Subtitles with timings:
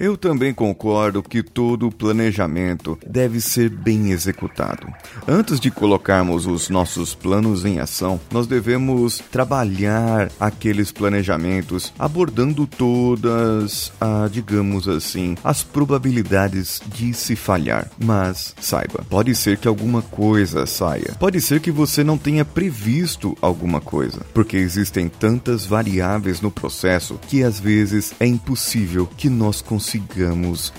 [0.00, 4.86] Eu também concordo que todo planejamento deve ser bem executado.
[5.26, 13.92] Antes de colocarmos os nossos planos em ação, nós devemos trabalhar aqueles planejamentos abordando todas,
[14.30, 17.90] digamos assim, as probabilidades de se falhar.
[17.98, 21.16] Mas saiba, pode ser que alguma coisa saia.
[21.18, 27.18] Pode ser que você não tenha previsto alguma coisa, porque existem tantas variáveis no processo
[27.26, 29.87] que às vezes é impossível que nós consigamos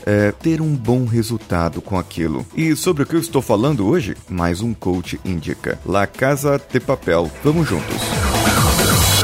[0.06, 2.46] é, ter um bom resultado com aquilo.
[2.56, 5.80] E sobre o que eu estou falando hoje, mais um coach indica.
[5.86, 7.32] La Casa de Papel.
[7.44, 7.98] Vamos juntos.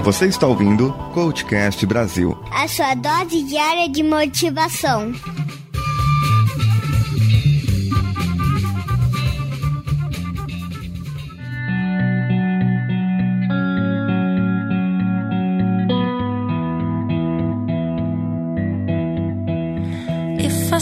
[0.04, 2.38] Você está ouvindo Coachcast Brasil.
[2.52, 5.12] A sua dose diária de motivação.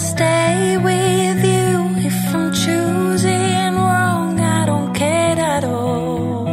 [0.04, 6.46] Stay with you, if I'm choosing wrong, I don't care at all.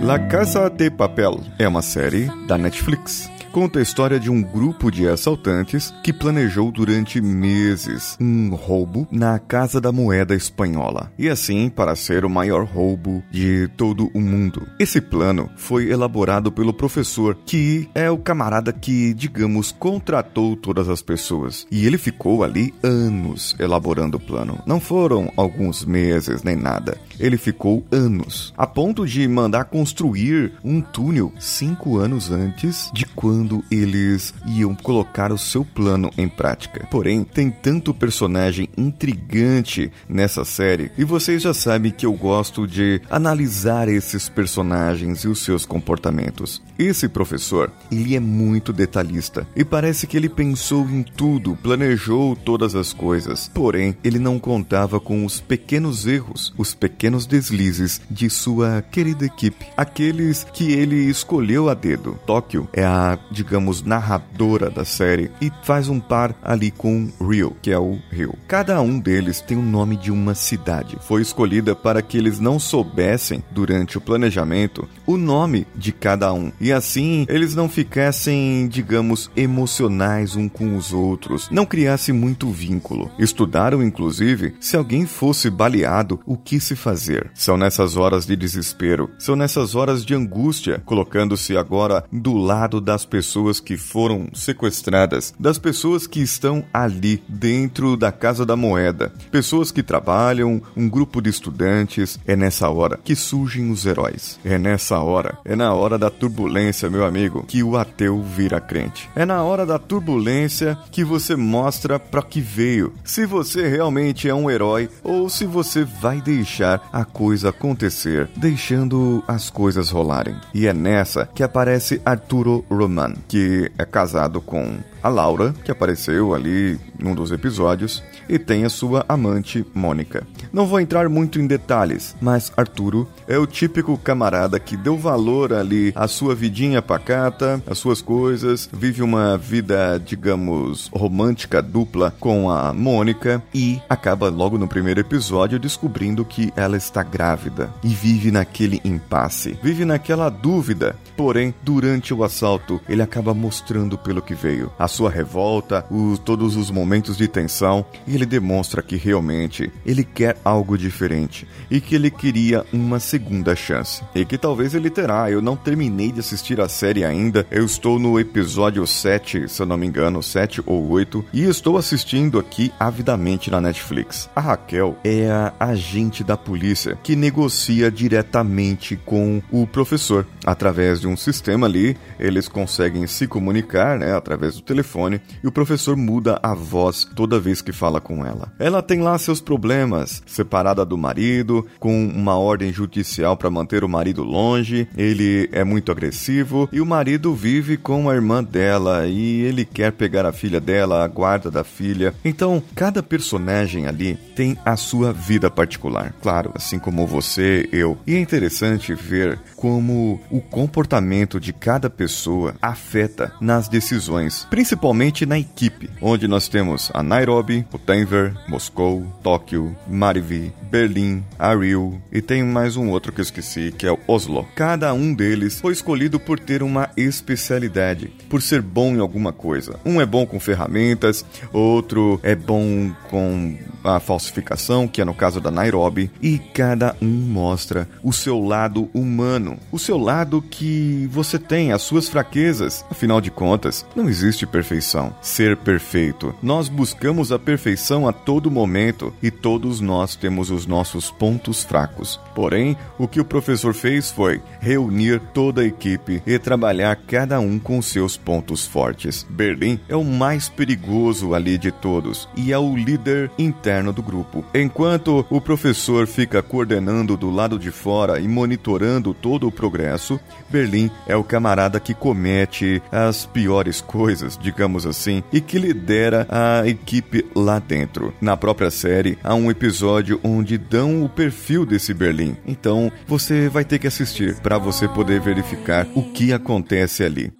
[0.00, 3.31] La Casa de Papel é uma série da Netflix.
[3.52, 9.38] Conta a história de um grupo de assaltantes que planejou durante meses um roubo na
[9.38, 11.12] Casa da Moeda Espanhola.
[11.18, 14.66] E assim, para ser o maior roubo de todo o mundo.
[14.78, 21.02] Esse plano foi elaborado pelo professor, que é o camarada que, digamos, contratou todas as
[21.02, 21.66] pessoas.
[21.70, 24.62] E ele ficou ali anos elaborando o plano.
[24.66, 26.96] Não foram alguns meses nem nada.
[27.20, 33.41] Ele ficou anos, a ponto de mandar construir um túnel cinco anos antes de quando
[33.70, 36.86] eles iam colocar o seu plano em prática.
[36.90, 43.00] Porém, tem tanto personagem intrigante nessa série e vocês já sabem que eu gosto de
[43.10, 46.62] analisar esses personagens e os seus comportamentos.
[46.78, 52.74] Esse professor, ele é muito detalhista e parece que ele pensou em tudo, planejou todas
[52.74, 53.50] as coisas.
[53.52, 59.66] Porém, ele não contava com os pequenos erros, os pequenos deslizes de sua querida equipe,
[59.76, 62.18] aqueles que ele escolheu a dedo.
[62.26, 67.70] Tóquio é a, digamos, narradora da série e faz um par ali com Rio, que
[67.70, 68.34] é o Rio.
[68.46, 70.98] Cada um deles tem o nome de uma cidade.
[71.00, 76.52] Foi escolhida para que eles não soubessem durante o planejamento o nome de cada um
[76.60, 83.10] e assim eles não ficassem, digamos, emocionais um com os outros, não criasse muito vínculo.
[83.18, 87.30] Estudaram inclusive se alguém fosse baleado, o que se fazer.
[87.34, 93.04] São nessas horas de desespero, são nessas horas de angústia, colocando-se agora do lado das
[93.06, 93.21] pessoas
[93.62, 99.82] que foram sequestradas, das pessoas que estão ali dentro da Casa da Moeda, pessoas que
[99.82, 102.18] trabalham, um grupo de estudantes.
[102.26, 104.38] É nessa hora que surgem os heróis.
[104.44, 109.08] É nessa hora, é na hora da turbulência, meu amigo, que o ateu vira crente.
[109.14, 112.92] É na hora da turbulência que você mostra para que veio.
[113.04, 119.22] Se você realmente é um herói ou se você vai deixar a coisa acontecer, deixando
[119.26, 120.36] as coisas rolarem.
[120.54, 126.32] E é nessa que aparece Arturo Roman, que é casado com a Laura, que apareceu
[126.32, 130.26] ali num dos episódios, e tem a sua amante Mônica.
[130.52, 135.52] Não vou entrar muito em detalhes, mas Arturo é o típico camarada que deu valor
[135.52, 142.50] ali à sua vidinha pacata, às suas coisas, vive uma vida, digamos, romântica dupla com
[142.50, 148.30] a Mônica e acaba logo no primeiro episódio descobrindo que ela está grávida e vive
[148.30, 150.94] naquele impasse, vive naquela dúvida.
[151.16, 156.56] Porém, durante o assalto, ele acaba mostrando pelo que veio, a sua revolta, os, todos
[156.56, 161.94] os momentos de tensão, e ele demonstra que realmente ele quer algo diferente e que
[161.94, 164.02] ele queria uma segunda chance.
[164.14, 165.30] E que talvez ele terá.
[165.30, 167.46] Eu não terminei de assistir a série ainda.
[167.50, 171.76] Eu estou no episódio 7, se eu não me engano, 7 ou 8, e estou
[171.76, 174.28] assistindo aqui avidamente na Netflix.
[174.34, 181.08] A Raquel é a agente da polícia que negocia diretamente com o professor através de
[181.08, 181.96] um sistema ali.
[182.18, 187.40] Eles conseguem se comunicar, né, através do telefone, e o professor muda a voz toda
[187.40, 188.52] vez que fala com ela.
[188.58, 193.88] Ela tem lá seus problemas, separada do marido, com uma ordem judicial para manter o
[193.88, 194.88] marido longe.
[194.96, 199.92] Ele é muito agressivo e o marido vive com a irmã dela e ele quer
[199.92, 202.14] pegar a filha dela, a guarda da filha.
[202.24, 207.98] Então, cada personagem ali tem a sua vida particular, claro, assim como você, eu.
[208.06, 215.38] E é interessante ver como o comportamento de cada pessoa afeta nas decisões, principalmente na
[215.38, 222.20] equipe, onde nós temos a Nairobi, o Denver, Moscou, Tóquio, Marivi, Berlim, a Rio e
[222.22, 224.48] tem mais um outro que eu esqueci, que é o Oslo.
[224.56, 229.78] Cada um deles foi escolhido por ter uma especialidade, por ser bom em alguma coisa.
[229.84, 235.40] Um é bom com ferramentas, outro é bom com a falsificação, que é no caso
[235.40, 241.38] da Nairobi, e cada um mostra o seu lado humano, o seu lado que você
[241.38, 242.84] tem, as suas fraquezas.
[242.90, 246.34] Afinal de contas, não existe perfeição, ser perfeito.
[246.42, 252.20] Nós buscamos a perfeição a todo momento e todos nós temos os nossos pontos fracos.
[252.34, 257.58] Porém, o que o professor fez foi reunir toda a equipe e trabalhar cada um
[257.58, 259.26] com seus pontos fortes.
[259.28, 264.44] Berlim é o mais perigoso ali de todos e é o líder interno do grupo.
[264.54, 270.20] Enquanto o professor fica coordenando do lado de fora e monitorando todo o progresso,
[270.50, 276.66] Berlim é o camarada que comete as piores coisas, digamos assim, e que lidera a
[276.68, 278.12] equipe lá dentro.
[278.20, 282.36] Na própria série, há um episódio onde dão o perfil desse Berlim.
[282.46, 287.32] Então, você vai ter que assistir para você poder verificar o que acontece ali.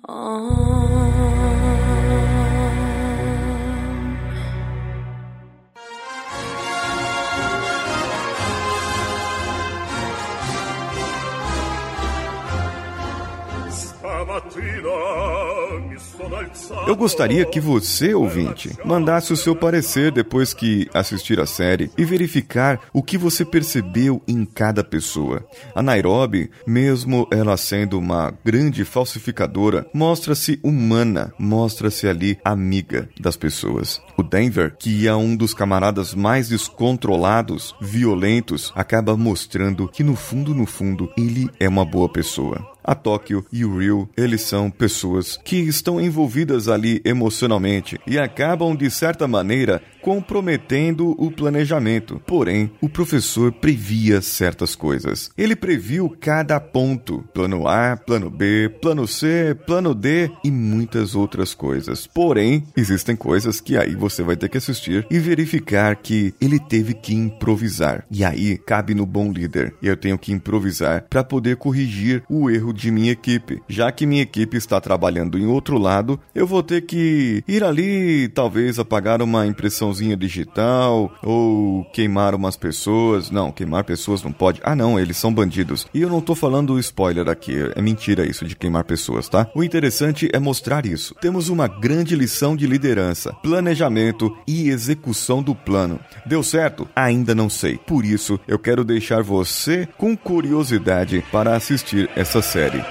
[16.87, 22.05] Eu gostaria que você, ouvinte, mandasse o seu parecer depois que assistir a série e
[22.05, 25.47] verificar o que você percebeu em cada pessoa.
[25.75, 34.01] A Nairobi, mesmo ela sendo uma grande falsificadora, mostra-se humana, mostra-se ali amiga das pessoas.
[34.17, 40.55] O Denver, que é um dos camaradas mais descontrolados, violentos, acaba mostrando que no fundo,
[40.55, 42.72] no fundo, ele é uma boa pessoa.
[42.85, 48.75] A Tóquio e o Rio, eles são pessoas que estão envolvidas ali emocionalmente e acabam,
[48.75, 52.21] de certa maneira, comprometendo o planejamento.
[52.27, 55.31] Porém, o professor previa certas coisas.
[55.39, 61.55] Ele previu cada ponto: plano A, plano B, plano C, plano D e muitas outras
[61.55, 62.07] coisas.
[62.07, 66.95] Porém, existem coisas que aí você vai ter que assistir e verificar que ele teve
[66.95, 68.05] que improvisar.
[68.11, 69.75] E aí cabe no bom líder.
[69.83, 73.63] Eu tenho que improvisar para poder corrigir o erro de minha equipe.
[73.69, 78.29] Já que minha equipe está trabalhando em outro lado, eu vou ter que ir ali,
[78.29, 79.47] talvez apagar uma
[79.93, 83.31] impressãozinha digital ou queimar umas pessoas.
[83.31, 84.61] Não, queimar pessoas não pode.
[84.65, 85.87] Ah, não, eles são bandidos.
[85.93, 89.47] E eu não tô falando spoiler aqui, é mentira isso de queimar pessoas, tá?
[89.55, 91.15] O interessante é mostrar isso.
[91.21, 96.01] Temos uma grande lição de liderança, planejamento e execução do plano.
[96.25, 96.89] Deu certo?
[96.97, 97.77] Ainda não sei.
[97.79, 102.83] Por isso, eu quero deixar você com curiosidade para assistir essa série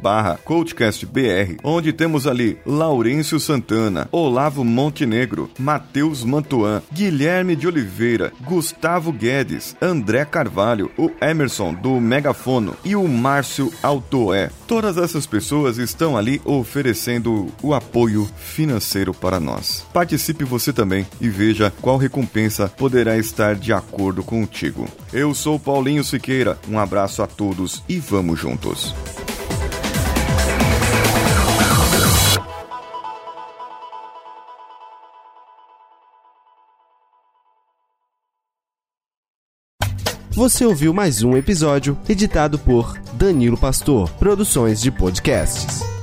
[0.00, 9.10] barra coachcastbr, onde temos ali Laurêncio Santana, Olavo Montenegro, Matheus Mantuan, Guilherme de Oliveira, Gustavo
[9.12, 14.50] Guedes, André Carvalho, o Emerson do Megafono e o Márcio Altoé.
[14.66, 19.86] Todas essas pessoas estão ali oferecendo o apoio financeiro para nós.
[19.92, 24.86] Participe você também e veja qual recompensa poderá estar de acordo contigo.
[25.12, 28.94] Eu sou Paulinho Siqueira, um abraço a todos e vamos juntos.
[40.30, 45.95] Você ouviu mais um episódio editado por Danilo Pastor, Produções de Podcasts.